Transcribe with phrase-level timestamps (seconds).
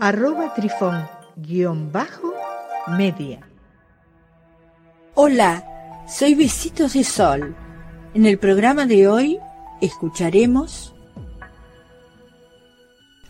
[0.00, 2.32] arroba trifón guion bajo
[2.96, 3.40] media.
[5.14, 5.64] Hola,
[6.08, 7.56] soy Besitos de Sol.
[8.14, 9.38] En el programa de hoy
[9.80, 10.94] escucharemos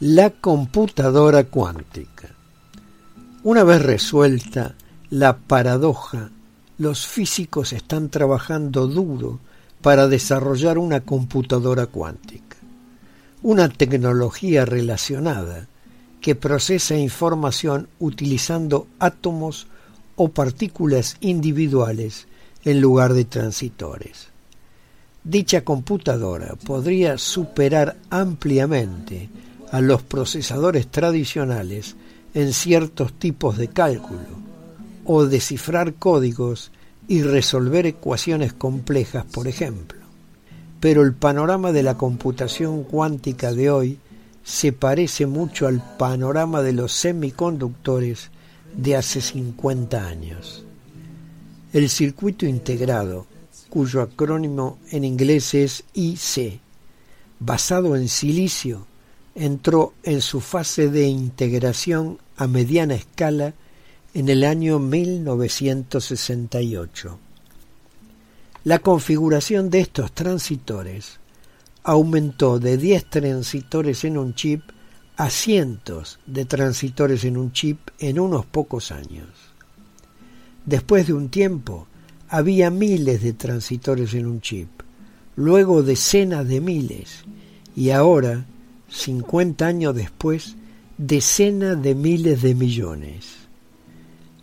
[0.01, 2.29] la computadora cuántica.
[3.45, 4.75] Una vez resuelta
[5.09, 6.31] la paradoja,
[6.77, 9.41] los físicos están trabajando duro
[9.81, 12.59] para desarrollar una computadora cuántica,
[13.43, 15.67] una tecnología relacionada
[16.21, 19.67] que procesa información utilizando átomos
[20.17, 22.27] o partículas individuales
[22.65, 24.29] en lugar de transitores.
[25.23, 29.29] Dicha computadora podría superar ampliamente
[29.71, 31.97] a los procesadores tradicionales
[32.35, 34.49] en ciertos tipos de cálculo
[35.05, 36.71] o descifrar códigos
[37.09, 39.99] y resolver ecuaciones complejas, por ejemplo.
[40.81, 43.99] Pero el panorama de la computación cuántica de hoy
[44.49, 48.31] se parece mucho al panorama de los semiconductores
[48.75, 50.65] de hace 50 años.
[51.75, 53.27] El circuito integrado,
[53.69, 56.61] cuyo acrónimo en inglés es IC,
[57.39, 58.87] basado en silicio,
[59.35, 63.53] entró en su fase de integración a mediana escala
[64.15, 67.19] en el año 1968.
[68.65, 71.18] La configuración de estos transitores
[71.89, 74.61] aumentó de 10 transitores en un chip
[75.17, 79.31] a cientos de transitores en un chip en unos pocos años.
[80.67, 81.87] Después de un tiempo,
[82.29, 84.69] había miles de transitores en un chip,
[85.35, 87.25] luego decenas de miles,
[87.75, 88.45] y ahora,
[88.91, 90.57] 50 años después,
[90.99, 93.49] decenas de miles de millones.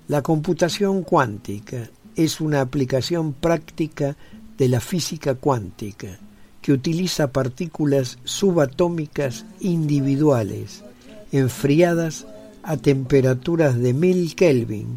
[0.08, 4.18] La computación cuántica es una aplicación práctica
[4.58, 6.18] de la física cuántica
[6.66, 10.84] que utiliza partículas subatómicas individuales
[11.32, 12.26] enfriadas
[12.64, 14.88] a temperaturas de 1000 Kelvin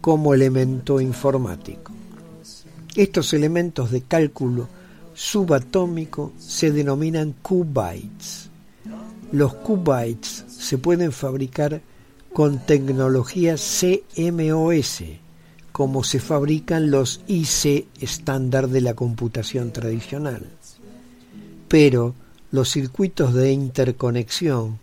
[0.00, 1.92] como elemento informático.
[2.96, 4.66] Estos elementos de cálculo
[5.14, 8.50] subatómico se denominan qubits.
[9.30, 11.80] Los qubits se pueden fabricar
[12.32, 15.04] con tecnología CMOS,
[15.70, 20.44] como se fabrican los IC estándar de la computación tradicional
[21.74, 22.14] pero
[22.52, 24.78] los circuitos de interconexión,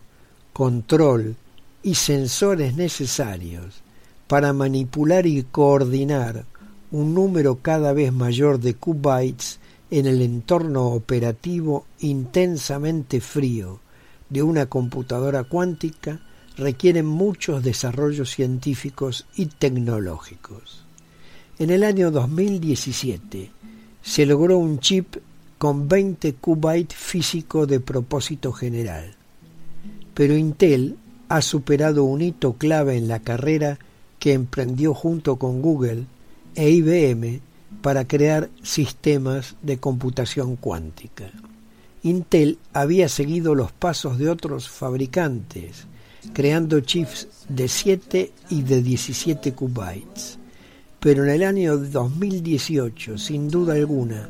[0.51, 1.37] control
[1.83, 3.81] y sensores necesarios
[4.27, 6.43] para manipular y coordinar
[6.91, 9.59] un número cada vez mayor de qubits
[9.89, 13.79] en el entorno operativo intensamente frío
[14.29, 16.19] de una computadora cuántica
[16.57, 20.83] requieren muchos desarrollos científicos y tecnológicos.
[21.57, 23.49] En el año 2017
[24.01, 25.15] se logró un chip
[25.61, 29.13] con 20 qubits físico de propósito general.
[30.15, 30.97] Pero Intel
[31.29, 33.77] ha superado un hito clave en la carrera
[34.17, 36.05] que emprendió junto con Google
[36.55, 37.41] e IBM
[37.83, 41.29] para crear sistemas de computación cuántica.
[42.01, 45.85] Intel había seguido los pasos de otros fabricantes,
[46.33, 50.39] creando chips de 7 y de 17 qubits.
[50.99, 54.27] Pero en el año 2018, sin duda alguna,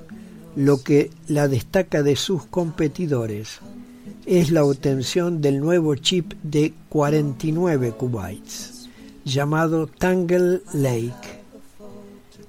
[0.56, 3.60] lo que la destaca de sus competidores
[4.26, 8.90] es la obtención del nuevo chip de 49 qubits,
[9.26, 11.42] llamado Tangle Lake.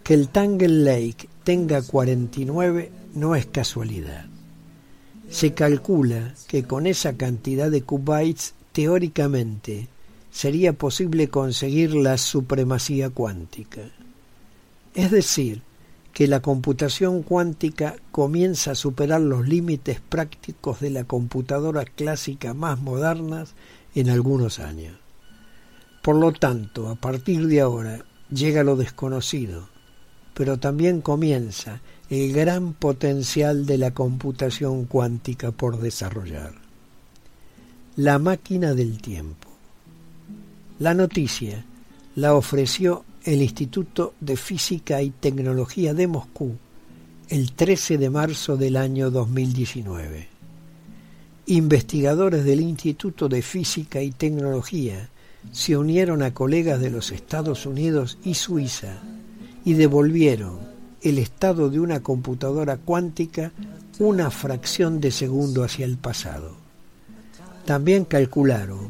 [0.03, 4.27] Que el Tangle Lake tenga 49 no es casualidad.
[5.31, 9.89] Se calcula que con esa cantidad de qubits, teóricamente,
[10.31, 13.83] sería posible conseguir la supremacía cuántica.
[14.95, 15.63] Es decir,
[16.13, 22.81] que la computación cuántica comienza a superar los límites prácticos de la computadora clásica más
[22.81, 23.55] modernas
[23.95, 24.95] en algunos años.
[26.03, 29.69] Por lo tanto, a partir de ahora llega lo desconocido,
[30.35, 31.81] pero también comienza
[32.11, 36.53] el gran potencial de la computación cuántica por desarrollar.
[37.97, 39.49] La máquina del tiempo.
[40.79, 41.65] La noticia
[42.17, 46.57] la ofreció el Instituto de Física y Tecnología de Moscú
[47.29, 50.29] el 13 de marzo del año 2019.
[51.47, 55.09] Investigadores del Instituto de Física y Tecnología
[55.53, 58.99] se unieron a colegas de los Estados Unidos y Suiza
[59.65, 60.59] y devolvieron
[61.01, 63.53] el estado de una computadora cuántica
[64.01, 66.57] una fracción de segundo hacia el pasado.
[67.67, 68.89] También calcularon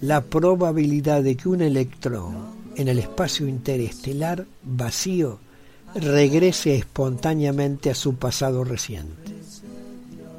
[0.00, 5.40] la probabilidad de que un electrón en el espacio interestelar vacío
[5.96, 9.34] regrese espontáneamente a su pasado reciente.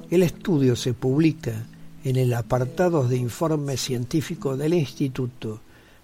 [0.09, 1.65] El estudio se publica
[2.06, 5.59] en el apartado de informe científico del Instituto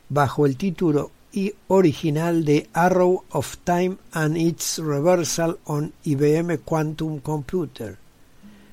[0.09, 1.11] bajo el título
[1.69, 7.97] original de Arrow of Time and its Reversal on IBM Quantum Computer,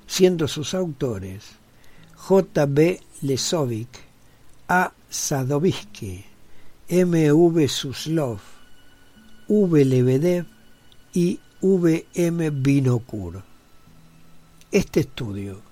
[0.08, 1.44] siendo sus autores
[2.16, 2.66] J.
[2.66, 3.00] B.
[3.22, 3.88] Lesovic,
[4.68, 4.92] A.
[5.08, 6.24] Sadovsky,
[6.94, 7.32] M.
[7.32, 7.68] V.
[7.68, 8.40] Suslov,
[9.48, 9.84] V.
[9.86, 10.44] Lebedev
[11.14, 12.04] y V.
[12.12, 12.50] M.
[12.50, 13.42] Binokur.
[14.70, 15.62] Este estudio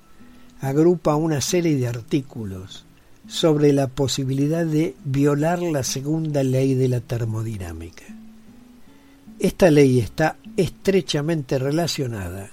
[0.62, 2.86] agrupa una serie de artículos
[3.28, 8.06] sobre la posibilidad de violar la segunda ley de la termodinámica.
[9.38, 12.48] Esta ley está estrechamente relacionada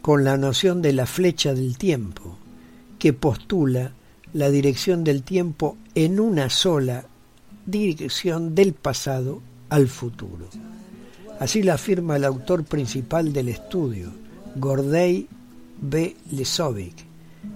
[0.00, 2.38] con la noción de la flecha del tiempo,
[2.98, 3.92] que postula
[4.32, 7.04] la dirección del tiempo en una sola
[7.70, 10.48] dirección del pasado al futuro.
[11.38, 14.10] Así lo afirma el autor principal del estudio,
[14.56, 15.28] Gordey
[15.80, 16.16] B.
[16.30, 16.94] Lesovic,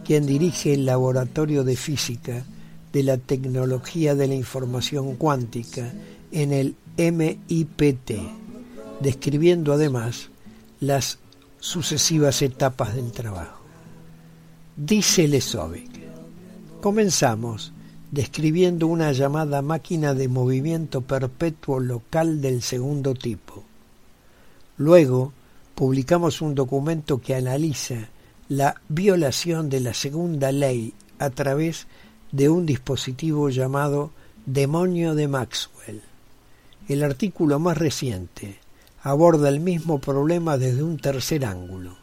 [0.04, 2.44] quien dirige el Laboratorio de Física
[2.92, 5.92] de la Tecnología de la Información Cuántica
[6.30, 8.12] en el MIPT,
[9.00, 10.28] describiendo además
[10.80, 11.18] las
[11.58, 13.62] sucesivas etapas del trabajo.
[14.76, 15.90] Dice Lesovic,
[16.82, 17.72] comenzamos
[18.12, 23.64] describiendo una llamada máquina de movimiento perpetuo local del segundo tipo.
[24.76, 25.32] Luego
[25.74, 28.10] publicamos un documento que analiza
[28.48, 31.86] la violación de la segunda ley a través
[32.32, 34.10] de un dispositivo llamado
[34.44, 36.02] demonio de Maxwell.
[36.88, 38.58] El artículo más reciente
[39.02, 41.96] aborda el mismo problema desde un tercer ángulo.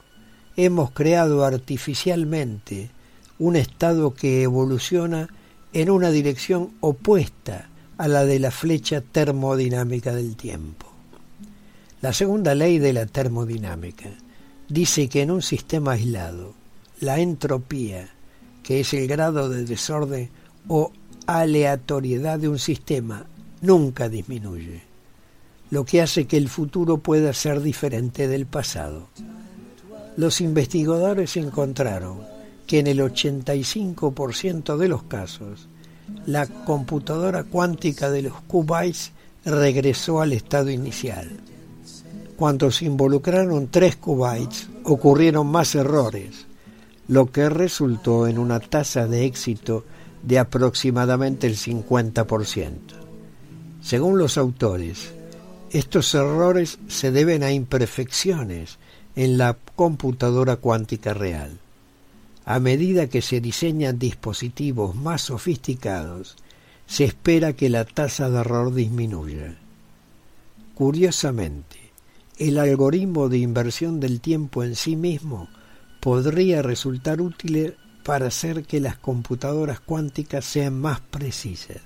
[0.56, 2.90] Hemos creado artificialmente
[3.38, 5.30] un estado que evoluciona
[5.74, 10.88] en una dirección opuesta a la de la flecha termodinámica del tiempo.
[12.02, 14.10] La segunda ley de la termodinámica
[14.68, 16.54] dice que en un sistema aislado,
[17.02, 18.10] la entropía,
[18.64, 20.30] que es el grado de desorden
[20.68, 20.92] o
[21.28, 23.26] aleatoriedad de un sistema,
[23.62, 24.82] nunca disminuye,
[25.72, 29.10] lo que hace que el futuro pueda ser diferente del pasado.
[30.18, 32.39] Los investigadores encontraron
[32.70, 35.68] que en el 85% de los casos,
[36.26, 39.12] la computadora cuántica de los qubits
[39.44, 41.30] regresó al estado inicial
[42.40, 46.46] cuando se involucraron tres qubits, ocurrieron más errores,
[47.10, 49.84] lo que resultó en una tasa de éxito
[50.24, 52.72] de aproximadamente el 50%.
[53.82, 55.12] Según los autores,
[55.72, 58.78] estos errores se deben a imperfecciones
[59.18, 61.60] en la computadora cuántica real.
[62.50, 66.36] A medida que se diseñan dispositivos más sofisticados,
[66.88, 69.56] se espera que la tasa de error disminuya.
[70.74, 71.78] Curiosamente,
[72.40, 75.48] el algoritmo de inversión del tiempo en sí mismo
[76.00, 81.84] podría resultar útil para hacer que las computadoras cuánticas sean más precisas.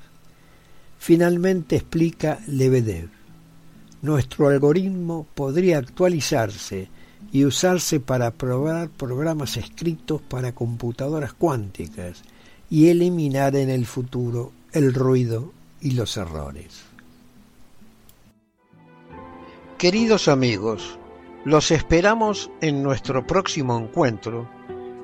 [0.98, 3.10] Finalmente explica Lebedev,
[4.02, 6.88] nuestro algoritmo podría actualizarse
[7.32, 12.24] y usarse para probar programas escritos para computadoras cuánticas
[12.70, 15.52] y eliminar en el futuro el ruido
[15.82, 16.84] y los errores.
[19.78, 20.98] Queridos amigos,
[21.46, 24.48] los esperamos en nuestro próximo encuentro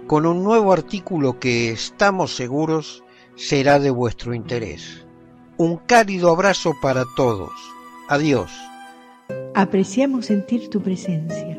[0.08, 3.04] con un nuevo artículo que estamos seguros
[3.36, 5.06] será de vuestro interés.
[5.58, 7.52] Un cálido abrazo para todos.
[8.08, 8.52] Adiós.
[9.54, 11.59] Apreciamos sentir tu presencia.